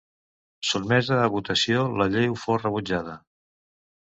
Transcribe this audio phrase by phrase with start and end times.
[0.69, 3.15] Sotmesa a votació, la llei fou rebutjada.